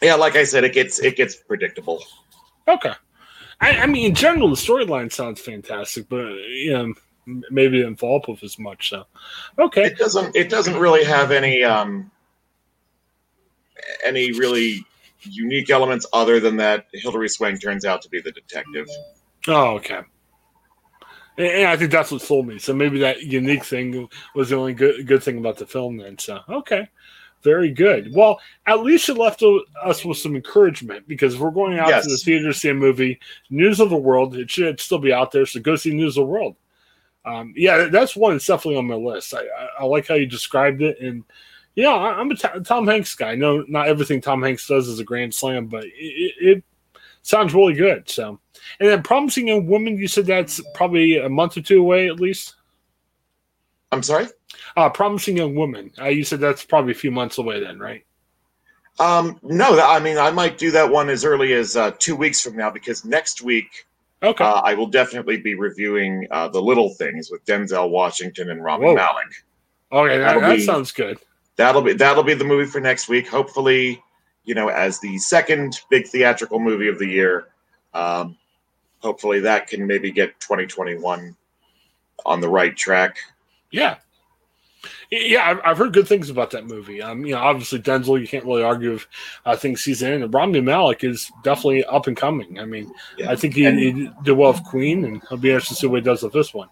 yeah, 0.00 0.14
like 0.14 0.36
I 0.36 0.44
said, 0.44 0.64
it 0.64 0.72
gets 0.72 0.98
it 1.00 1.16
gets 1.16 1.36
predictable. 1.36 2.02
Okay. 2.68 2.92
I, 3.60 3.80
I 3.80 3.86
mean, 3.86 4.06
in 4.06 4.14
general, 4.14 4.48
the 4.48 4.56
storyline 4.56 5.12
sounds 5.12 5.40
fantastic, 5.40 6.08
but 6.08 6.26
you 6.26 6.72
know, 6.72 6.94
maybe 7.50 7.78
didn't 7.78 7.96
follow 7.96 8.16
up 8.16 8.28
with 8.28 8.42
as 8.42 8.58
much. 8.58 8.90
So, 8.90 9.04
okay, 9.58 9.84
It 9.84 9.98
doesn't 9.98 10.34
it 10.34 10.48
doesn't 10.48 10.78
really 10.78 11.04
have 11.04 11.30
any 11.30 11.62
um 11.62 12.10
any 14.04 14.32
really 14.32 14.84
unique 15.22 15.70
elements 15.70 16.06
other 16.12 16.40
than 16.40 16.56
that 16.56 16.86
Hilary 16.92 17.28
Swank 17.28 17.60
turns 17.60 17.84
out 17.84 18.02
to 18.02 18.08
be 18.08 18.20
the 18.20 18.32
detective. 18.32 18.86
Oh, 19.48 19.76
okay. 19.76 20.00
And 21.38 21.68
I 21.68 21.76
think 21.76 21.90
that's 21.90 22.10
what 22.10 22.22
sold 22.22 22.46
me. 22.46 22.58
So 22.58 22.74
maybe 22.74 22.98
that 23.00 23.22
unique 23.22 23.64
thing 23.64 24.08
was 24.34 24.50
the 24.50 24.56
only 24.56 24.74
good 24.74 25.06
good 25.06 25.22
thing 25.22 25.38
about 25.38 25.58
the 25.58 25.66
film. 25.66 25.96
Then, 25.96 26.18
so 26.18 26.40
okay, 26.48 26.88
very 27.42 27.70
good. 27.70 28.14
Well, 28.14 28.40
at 28.66 28.82
least 28.82 29.08
it 29.08 29.14
left 29.14 29.42
us 29.82 30.04
with 30.04 30.18
some 30.18 30.36
encouragement 30.36 31.08
because 31.08 31.34
if 31.34 31.40
we're 31.40 31.50
going 31.50 31.78
out 31.78 31.88
Yes. 31.88 32.04
to 32.04 32.10
the 32.10 32.16
theater 32.18 32.48
to 32.52 32.54
see 32.54 32.68
a 32.68 32.74
movie, 32.74 33.18
News 33.48 33.80
of 33.80 33.90
the 33.90 33.96
World, 33.96 34.36
it 34.36 34.50
should 34.50 34.80
still 34.80 34.98
be 34.98 35.12
out 35.12 35.32
there. 35.32 35.46
So 35.46 35.60
go 35.60 35.76
see 35.76 35.92
News 35.94 36.16
of 36.16 36.22
the 36.26 36.30
World. 36.30 36.56
Um, 37.24 37.52
yeah, 37.56 37.84
that's 37.84 38.16
one 38.16 38.32
that's 38.32 38.46
definitely 38.46 38.76
on 38.76 38.86
my 38.86 38.94
list. 38.94 39.34
I, 39.34 39.40
I, 39.40 39.68
I 39.80 39.84
like 39.84 40.08
how 40.08 40.14
you 40.14 40.26
described 40.26 40.80
it, 40.80 40.98
and 41.00 41.22
yeah, 41.74 41.90
I, 41.90 42.18
I'm 42.18 42.30
a 42.30 42.34
T- 42.34 42.48
Tom 42.64 42.86
Hanks 42.86 43.14
guy. 43.14 43.34
No, 43.34 43.62
not 43.68 43.88
everything 43.88 44.20
Tom 44.22 44.42
Hanks 44.42 44.66
does 44.66 44.88
is 44.88 45.00
a 45.00 45.04
grand 45.04 45.34
slam, 45.34 45.66
but 45.66 45.84
it, 45.84 45.92
it, 45.96 46.34
it 46.58 46.64
sounds 47.20 47.52
really 47.52 47.74
good. 47.74 48.08
So, 48.08 48.40
and 48.80 48.88
then 48.88 49.02
Promising 49.02 49.48
Young 49.48 49.66
Woman, 49.66 49.98
you 49.98 50.08
said 50.08 50.24
that's 50.24 50.62
probably 50.74 51.18
a 51.18 51.28
month 51.28 51.58
or 51.58 51.60
two 51.60 51.80
away 51.80 52.08
at 52.08 52.20
least. 52.20 52.54
I'm 53.92 54.02
sorry. 54.02 54.26
Uh, 54.76 54.88
Promising 54.90 55.36
Young 55.36 55.54
Woman, 55.54 55.90
uh, 56.00 56.06
you 56.08 56.24
said 56.24 56.40
that's 56.40 56.64
probably 56.64 56.92
a 56.92 56.96
few 56.96 57.10
months 57.10 57.38
away 57.38 57.60
then, 57.60 57.78
right? 57.78 58.04
Um, 58.98 59.38
no, 59.42 59.80
I 59.80 59.98
mean 60.00 60.18
I 60.18 60.30
might 60.30 60.58
do 60.58 60.70
that 60.72 60.90
one 60.90 61.08
as 61.08 61.24
early 61.24 61.52
as 61.54 61.76
uh, 61.76 61.92
two 61.98 62.14
weeks 62.16 62.40
from 62.40 62.56
now 62.56 62.70
because 62.70 63.04
next 63.04 63.40
week 63.42 63.86
Okay. 64.22 64.44
uh, 64.44 64.60
I 64.60 64.74
will 64.74 64.86
definitely 64.88 65.38
be 65.38 65.54
reviewing 65.54 66.26
uh, 66.30 66.48
the 66.48 66.60
Little 66.60 66.90
Things 66.90 67.30
with 67.30 67.42
Denzel 67.46 67.88
Washington 67.90 68.50
and 68.50 68.62
Rami 68.62 68.86
Whoa. 68.86 68.94
Malek. 68.96 69.44
okay, 69.92 70.18
that, 70.18 70.24
that'll 70.24 70.40
that 70.42 70.56
be- 70.56 70.62
sounds 70.64 70.92
good. 70.92 71.18
That'll 71.56 71.82
be 71.82 71.92
that'll 71.94 72.22
be 72.22 72.34
the 72.34 72.44
movie 72.44 72.70
for 72.70 72.80
next 72.80 73.08
week. 73.08 73.28
Hopefully, 73.28 74.02
you 74.44 74.54
know, 74.54 74.68
as 74.68 74.98
the 75.00 75.16
second 75.18 75.80
big 75.90 76.06
theatrical 76.06 76.58
movie 76.58 76.88
of 76.88 76.98
the 76.98 77.06
year. 77.06 77.48
Um, 77.94 78.36
hopefully, 79.00 79.40
that 79.40 79.66
can 79.66 79.86
maybe 79.86 80.10
get 80.10 80.38
2021 80.40 81.36
on 82.24 82.40
the 82.40 82.48
right 82.48 82.74
track. 82.76 83.16
Yeah. 83.70 83.96
Yeah, 85.10 85.60
I've, 85.64 85.76
heard 85.76 85.92
good 85.92 86.08
things 86.08 86.30
about 86.30 86.50
that 86.52 86.66
movie. 86.66 87.02
Um, 87.02 87.24
you 87.26 87.34
know, 87.34 87.40
obviously 87.40 87.80
Denzel, 87.80 88.20
you 88.20 88.26
can't 88.26 88.44
really 88.44 88.62
argue 88.62 88.92
with 88.92 89.06
uh, 89.44 89.56
things 89.56 89.84
he's 89.84 90.02
in. 90.02 90.22
And 90.22 90.32
Rami 90.32 90.60
Malek 90.60 91.04
is 91.04 91.30
definitely 91.42 91.84
up 91.84 92.06
and 92.06 92.16
coming. 92.16 92.58
I 92.58 92.64
mean, 92.64 92.90
Yeah. 93.18 93.30
I 93.30 93.36
think 93.36 93.54
he, 93.54 93.66
And- 93.66 93.78
he 93.78 94.10
did 94.22 94.32
well 94.32 94.52
with 94.52 94.64
Queen, 94.64 95.04
and 95.04 95.22
I'll 95.30 95.36
be 95.36 95.50
interested 95.50 95.74
to 95.74 95.80
see 95.80 95.86
what 95.86 95.96
he 95.96 96.02
does 96.02 96.22
with 96.22 96.32
this 96.32 96.54
one. 96.54 96.68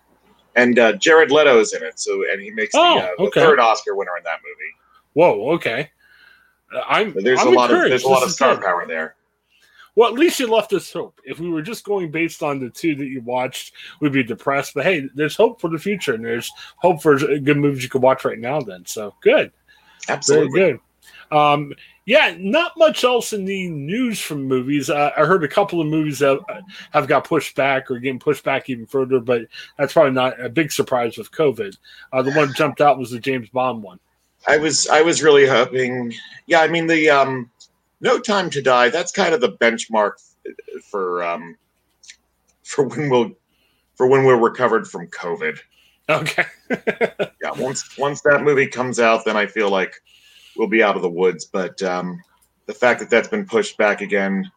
And 0.57 0.79
uh, 0.79 0.93
Jared 0.95 1.31
Leto 1.31 1.59
is 1.61 1.73
in 1.75 1.83
it, 1.85 2.00
so 2.00 2.25
and 2.33 2.41
he 2.41 2.50
makes 2.50 2.73
the, 2.73 2.81
Oh, 2.81 2.99
uh, 2.99 3.09
the 3.19 3.23
okay. 3.25 3.41
third 3.43 3.61
Oscar 3.61 3.95
winner 3.95 4.17
in 4.17 4.25
that 4.25 4.38
movie. 4.43 4.73
Whoa, 5.12 5.50
okay. 5.55 5.91
Uh, 6.75 6.81
I'm 6.88 7.12
So 7.15 7.21
there's 7.21 7.38
I'm 7.41 7.49
a 7.49 7.50
lot 7.50 7.71
of 7.71 7.83
there's 7.88 8.03
a 8.05 8.09
lot 8.09 8.21
This 8.21 8.31
of 8.31 8.35
star 8.35 8.55
good. 8.57 8.65
power 8.65 8.85
there. 8.87 9.15
Well, 9.99 10.09
at 10.09 10.14
least 10.14 10.38
you 10.38 10.47
left 10.47 10.73
us 10.75 10.93
hope. 10.93 11.21
If 11.25 11.40
we 11.40 11.50
were 11.50 11.61
just 11.61 11.83
going 11.83 12.12
based 12.12 12.40
on 12.40 12.61
the 12.61 12.71
two 12.71 12.95
that 12.95 13.09
you 13.09 13.21
watched, 13.21 13.75
we'd 13.99 14.12
be 14.12 14.23
depressed. 14.23 14.75
But 14.75 14.85
hey, 14.85 15.09
there's 15.12 15.35
hope 15.35 15.61
for 15.61 15.69
the 15.69 15.76
future, 15.76 16.14
and 16.14 16.25
there's 16.25 16.52
hope 16.76 17.02
for 17.02 17.19
good 17.19 17.57
movies 17.57 17.83
you 17.83 17.88
can 17.88 18.00
watch 18.00 18.25
right 18.25 18.38
now. 18.38 18.61
Then, 18.61 18.87
so 18.87 19.12
good, 19.23 19.50
very 20.07 20.17
Absolutely. 20.17 20.61
good. 20.61 20.81
Um, 21.37 21.73
yeah, 22.07 22.33
not 22.38 22.78
much 22.78 23.02
else 23.02 23.33
in 23.33 23.45
the 23.45 23.71
news 23.71 24.21
from 24.21 24.45
movies. 24.45 24.88
Uh, 24.88 25.11
I 25.17 25.25
heard 25.25 25.43
a 25.43 25.49
couple 25.49 25.81
of 25.81 25.88
movies 25.88 26.21
that 26.21 26.38
uh, 26.49 26.61
have 26.93 27.09
got 27.09 27.25
pushed 27.25 27.57
back 27.57 27.90
or 27.90 27.99
getting 27.99 28.21
pushed 28.21 28.45
back 28.45 28.71
even 28.71 28.87
further, 28.87 29.19
but 29.19 29.49
that's 29.78 29.95
probably 29.95 30.12
not 30.12 30.40
a 30.40 30.49
big 30.49 30.71
surprise 30.71 31.19
with 31.19 31.33
COVID. 31.33 31.76
Uh, 32.12 32.23
the 32.23 32.31
one 32.35 32.47
that 32.47 32.57
jumped 32.57 32.81
out 32.81 33.00
was 33.00 33.11
the 33.11 33.19
James 33.19 33.49
Bond 33.49 33.83
one. 33.83 33.99
I 34.47 34.59
was 34.59 34.87
I 34.87 35.02
was 35.02 35.25
really 35.25 35.49
hoping. 35.49 36.14
Yeah, 36.47 36.61
I 36.61 36.69
mean 36.69 36.87
the 36.87 37.11
um, 37.11 37.50
No 38.00 38.19
Time 38.19 38.50
to 38.50 38.62
Die. 38.62 38.88
That's 38.90 39.12
kind 39.12 39.35
of 39.35 39.40
the 39.40 39.52
benchmark 39.52 40.12
for 40.90 41.23
um, 41.25 41.57
for 42.64 42.87
when 42.87 43.11
we'll 43.11 43.33
for 43.97 44.07
when 44.07 44.25
we're 44.25 44.40
recovered 44.40 44.87
from 44.87 45.09
COVID. 45.09 45.59
Okay. 46.09 46.45
Yeah, 47.40 47.52
once 47.57 47.97
once 47.97 48.21
that 48.23 48.43
movie 48.43 48.67
comes 48.67 48.99
out, 48.99 49.25
then 49.25 49.37
I 49.37 49.47
feel 49.47 49.71
like 49.71 49.95
we'll 50.57 50.69
be 50.69 50.83
out 50.83 50.97
of 50.97 51.02
the 51.02 51.09
woods. 51.09 51.45
But 51.45 51.81
um, 51.83 52.21
the 52.67 52.75
fact 52.75 53.00
that 53.00 53.09
that's 53.09 53.28
been 53.28 53.47
pushed 53.47 53.78
back 53.78 54.00
again 54.00 54.50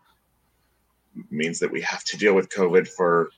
means 1.30 1.60
that 1.60 1.72
we 1.72 1.80
have 1.82 2.04
to 2.06 2.18
deal 2.18 2.34
with 2.34 2.50
COVID 2.50 2.88
for 2.88 3.30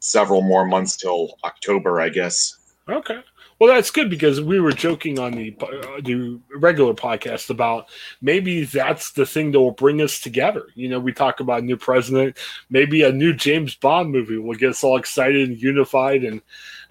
several 0.00 0.42
more 0.42 0.66
months 0.66 0.96
till 0.96 1.38
October, 1.44 2.00
I 2.00 2.08
guess. 2.08 2.58
Okay. 2.88 3.20
Well, 3.58 3.74
that's 3.74 3.90
good 3.90 4.08
because 4.08 4.40
we 4.40 4.60
were 4.60 4.70
joking 4.70 5.18
on 5.18 5.32
the 5.32 5.56
uh, 5.60 6.00
the 6.00 6.38
regular 6.54 6.94
podcast 6.94 7.50
about 7.50 7.88
maybe 8.22 8.64
that's 8.64 9.10
the 9.12 9.26
thing 9.26 9.50
that 9.50 9.58
will 9.58 9.72
bring 9.72 10.00
us 10.00 10.20
together. 10.20 10.68
You 10.76 10.88
know, 10.88 11.00
we 11.00 11.12
talk 11.12 11.40
about 11.40 11.62
a 11.62 11.64
new 11.64 11.76
president, 11.76 12.36
maybe 12.70 13.02
a 13.02 13.10
new 13.10 13.34
James 13.34 13.74
Bond 13.74 14.12
movie 14.12 14.38
will 14.38 14.54
get 14.54 14.70
us 14.70 14.84
all 14.84 14.96
excited 14.96 15.48
and 15.48 15.60
unified. 15.60 16.22
And 16.22 16.40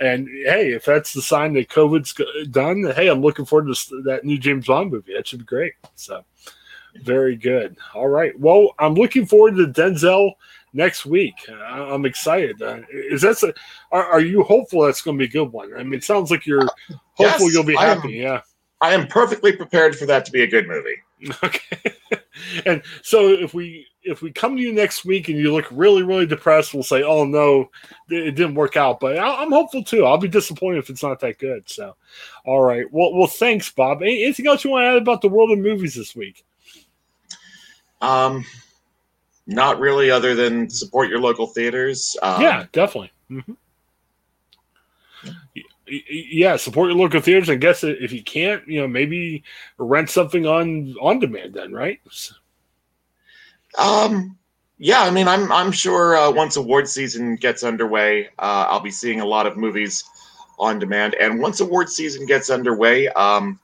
and 0.02 0.28
hey, 0.28 0.74
if 0.74 0.84
that's 0.84 1.14
the 1.14 1.22
sign 1.22 1.54
that 1.54 1.70
COVID's 1.70 2.14
done, 2.52 2.84
hey, 2.96 3.08
I'm 3.08 3.22
looking 3.22 3.46
forward 3.46 3.74
to 3.74 4.02
that 4.04 4.26
new 4.26 4.38
James 4.38 4.68
Bond 4.68 4.92
movie. 4.92 5.14
That 5.14 5.28
should 5.28 5.40
be 5.40 5.46
great. 5.46 5.74
So, 5.96 6.26
very 7.02 7.38
good. 7.38 7.78
All 7.96 8.10
right. 8.10 8.38
Well, 8.38 8.76
I'm 8.78 8.96
looking 8.96 9.26
forward 9.26 9.56
to 9.56 9.68
Denzel 9.68 10.34
next 10.78 11.06
week. 11.06 11.34
I'm 11.50 12.06
excited. 12.06 12.62
Uh, 12.62 12.80
is 12.92 13.24
that 13.24 13.42
a, 13.44 13.54
are, 13.92 14.06
are 14.06 14.22
you 14.22 14.44
hopeful 14.44 14.84
that's 14.84 15.02
going 15.02 15.18
to 15.18 15.20
be 15.22 15.26
a 15.30 15.32
good 15.32 15.52
one? 15.52 15.74
I 15.76 15.84
mean, 15.84 15.96
it 15.96 16.04
sounds 16.06 16.32
like 16.32 16.46
you're 16.46 16.66
hopeful 17.16 17.48
Yes, 17.48 17.54
you'll 17.54 17.64
be 17.66 17.76
I 17.76 17.88
am. 17.88 17.98
happy. 18.02 18.14
Yeah. 18.14 18.42
I 18.80 18.94
am 18.94 19.08
perfectly 19.08 19.54
prepared 19.56 19.98
for 19.98 20.06
that 20.06 20.24
to 20.26 20.32
be 20.32 20.44
a 20.44 20.48
good 20.48 20.68
movie. 20.68 20.96
Okay. 21.44 21.78
and 22.68 22.84
so 23.02 23.30
if 23.30 23.56
we 23.56 23.88
if 24.04 24.22
we 24.22 24.32
come 24.32 24.56
to 24.56 24.62
you 24.62 24.72
next 24.72 25.04
week 25.04 25.30
and 25.30 25.38
you 25.40 25.52
look 25.52 25.66
really 25.72 26.04
really 26.04 26.28
depressed, 26.28 26.76
we'll 26.76 26.84
say, 26.84 27.02
"Oh 27.02 27.26
no, 27.26 27.72
it 28.12 28.36
didn't 28.36 28.54
work 28.54 28.78
out." 28.78 29.00
But 29.00 29.18
I- 29.18 29.42
I'm 29.42 29.52
hopeful 29.52 29.84
too. 29.84 30.06
I'll 30.06 30.20
be 30.20 30.28
disappointed 30.28 30.78
if 30.78 30.92
it's 30.92 31.02
not 31.02 31.20
that 31.22 31.40
good. 31.40 31.68
So, 31.68 31.96
all 32.46 32.62
right. 32.62 32.86
Well, 32.92 33.16
well, 33.16 33.26
thanks, 33.26 33.72
Bob. 33.72 34.04
Anything 34.04 34.46
else 34.46 34.64
you 34.64 34.70
want 34.70 34.84
to 34.84 34.90
add 34.90 34.98
about 34.98 35.22
the 35.22 35.30
world 35.30 35.50
of 35.50 35.58
movies 35.58 35.96
this 35.96 36.16
week? 36.16 36.46
Um, 38.00 38.46
not 39.48 39.80
really, 39.80 40.12
other 40.12 40.36
than 40.36 40.70
support 40.70 41.10
your 41.10 41.20
local 41.20 41.48
theaters. 41.48 42.16
Um, 42.22 42.42
yeah, 42.42 42.66
definitely. 42.74 43.12
hmm 43.30 43.40
Yeah, 45.88 46.58
support 46.58 46.90
your 46.90 46.98
local 46.98 47.22
theaters. 47.22 47.50
and 47.50 47.62
guess 47.62 47.84
if 47.84 48.12
you 48.12 48.24
can't, 48.24 48.68
you 48.68 48.82
know, 48.82 48.88
maybe 48.88 49.44
rent 49.78 50.10
something 50.10 50.46
on 50.46 50.96
on 51.02 51.20
demand. 51.20 51.54
Then, 51.54 51.72
right? 51.72 52.00
Um, 53.78 54.38
yeah, 54.78 55.02
I 55.02 55.10
mean, 55.10 55.28
I'm 55.28 55.52
I'm 55.52 55.72
sure 55.72 56.18
uh, 56.18 56.30
once 56.30 56.58
award 56.58 56.88
season 56.88 57.36
gets 57.38 57.64
underway, 57.64 58.28
uh, 58.40 58.68
I'll 58.70 58.82
be 58.82 58.92
seeing 58.92 59.22
a 59.22 59.26
lot 59.26 59.48
of 59.48 59.58
movies 59.58 60.04
on 60.60 60.78
demand. 60.78 61.16
And 61.16 61.40
once 61.40 61.62
award 61.62 61.90
season 61.90 62.26
gets 62.26 62.50
underway, 62.50 63.08
um, 63.10 63.60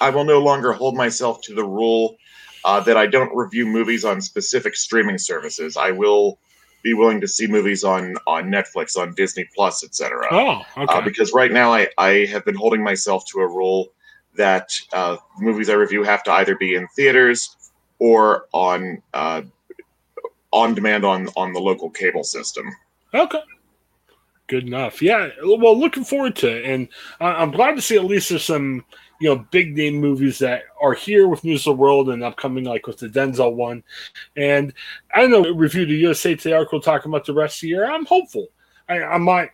I 0.00 0.10
will 0.10 0.24
no 0.24 0.38
longer 0.38 0.72
hold 0.72 0.94
myself 0.94 1.40
to 1.42 1.54
the 1.54 1.64
rule 1.64 2.16
uh, 2.64 2.80
that 2.80 2.96
I 2.96 3.06
don't 3.06 3.34
review 3.34 3.66
movies 3.66 4.04
on 4.04 4.20
specific 4.20 4.76
streaming 4.76 5.18
services. 5.18 5.76
I 5.76 5.90
will 5.90 6.38
be 6.82 6.94
willing 6.94 7.20
to 7.20 7.28
see 7.28 7.46
movies 7.46 7.84
on 7.84 8.14
on 8.26 8.44
Netflix, 8.44 8.96
on 8.96 9.14
Disney 9.14 9.48
Plus, 9.54 9.84
etc. 9.84 10.28
Oh, 10.30 10.62
okay. 10.76 10.94
uh, 10.94 11.00
because 11.00 11.32
right 11.32 11.52
now 11.52 11.72
I, 11.72 11.88
I 11.98 12.26
have 12.26 12.44
been 12.44 12.54
holding 12.54 12.82
myself 12.82 13.24
to 13.32 13.40
a 13.40 13.46
rule 13.46 13.92
that 14.36 14.70
uh, 14.92 15.16
movies 15.38 15.68
I 15.68 15.74
review 15.74 16.02
have 16.04 16.22
to 16.24 16.32
either 16.32 16.56
be 16.56 16.74
in 16.74 16.86
theaters 16.94 17.56
or 17.98 18.46
on 18.52 19.02
uh, 19.14 19.42
on 20.52 20.74
demand 20.74 21.04
on 21.04 21.28
on 21.36 21.52
the 21.52 21.60
local 21.60 21.90
cable 21.90 22.24
system. 22.24 22.66
Okay. 23.12 23.42
Good 24.48 24.64
enough. 24.64 25.02
Yeah. 25.02 25.30
Well, 25.42 25.76
looking 25.76 26.04
forward 26.04 26.36
to 26.36 26.56
it, 26.56 26.64
and 26.66 26.88
I'm 27.20 27.50
glad 27.50 27.74
to 27.74 27.82
see 27.82 27.96
at 27.96 28.04
least 28.04 28.28
there's 28.28 28.44
some 28.44 28.84
you 29.20 29.28
know 29.28 29.46
big 29.50 29.76
name 29.76 29.94
movies 29.94 30.38
that 30.40 30.64
are 30.80 30.94
here 30.94 31.28
with 31.28 31.44
News 31.44 31.66
of 31.66 31.76
the 31.76 31.82
World 31.82 32.10
and 32.10 32.22
upcoming, 32.22 32.64
like 32.64 32.86
with 32.86 32.98
the 32.98 33.08
Denzel 33.08 33.54
one. 33.54 33.82
And 34.36 34.72
I 35.14 35.26
know. 35.26 35.42
we 35.42 35.50
Reviewed 35.50 35.88
the 35.88 35.94
USA 35.96 36.34
Today 36.34 36.54
article 36.54 36.80
talking 36.80 37.10
about 37.10 37.26
the 37.26 37.34
rest 37.34 37.58
of 37.58 37.60
the 37.62 37.68
year. 37.68 37.90
I'm 37.90 38.06
hopeful. 38.06 38.48
I, 38.88 39.02
I'm 39.02 39.24
not 39.24 39.48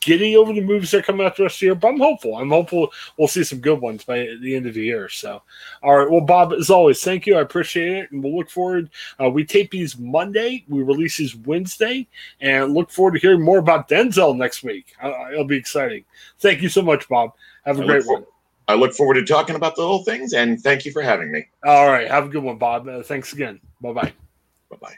giddy 0.00 0.36
over 0.36 0.52
the 0.52 0.60
movies 0.60 0.90
that 0.90 0.98
are 0.98 1.02
coming 1.02 1.26
out 1.26 1.36
the 1.36 1.42
rest 1.42 1.56
of 1.56 1.60
the 1.60 1.66
year, 1.66 1.74
but 1.74 1.88
I'm 1.88 1.98
hopeful. 1.98 2.36
I'm 2.36 2.50
hopeful 2.50 2.92
we'll 3.18 3.28
see 3.28 3.44
some 3.44 3.60
good 3.60 3.80
ones 3.80 4.04
by 4.04 4.28
the 4.40 4.54
end 4.54 4.66
of 4.66 4.74
the 4.74 4.82
year. 4.82 5.08
So, 5.08 5.42
all 5.82 5.98
right. 5.98 6.10
Well, 6.10 6.20
Bob, 6.20 6.52
as 6.52 6.70
always, 6.70 7.02
thank 7.02 7.26
you. 7.26 7.36
I 7.36 7.40
appreciate 7.40 7.96
it, 7.96 8.12
and 8.12 8.22
we'll 8.22 8.36
look 8.36 8.50
forward. 8.50 8.90
Uh, 9.20 9.30
we 9.30 9.44
tape 9.44 9.70
these 9.70 9.98
Monday. 9.98 10.64
We 10.68 10.82
release 10.82 11.16
these 11.16 11.34
Wednesday 11.34 12.06
and 12.40 12.74
look 12.74 12.90
forward 12.90 13.14
to 13.14 13.20
hearing 13.20 13.42
more 13.42 13.58
about 13.58 13.88
Denzel 13.88 14.36
next 14.36 14.62
week. 14.62 14.94
Uh, 15.02 15.12
it'll 15.32 15.44
be 15.44 15.56
exciting. 15.56 16.04
Thank 16.38 16.62
you 16.62 16.68
so 16.68 16.82
much, 16.82 17.08
Bob. 17.08 17.32
Have 17.64 17.80
a 17.80 17.82
I 17.82 17.86
great 17.86 18.06
one. 18.06 18.24
I 18.68 18.74
look 18.74 18.94
forward 18.94 19.14
to 19.14 19.24
talking 19.24 19.56
about 19.56 19.76
the 19.76 19.82
little 19.82 20.04
things, 20.04 20.32
and 20.32 20.60
thank 20.60 20.84
you 20.84 20.92
for 20.92 21.02
having 21.02 21.32
me. 21.32 21.46
All 21.64 21.88
right. 21.88 22.08
Have 22.08 22.26
a 22.26 22.28
good 22.28 22.42
one, 22.42 22.58
Bob. 22.58 22.88
Uh, 22.88 23.02
thanks 23.02 23.32
again. 23.32 23.60
Bye 23.80 23.92
bye. 23.92 24.12
Bye 24.70 24.76
bye. 24.80 24.96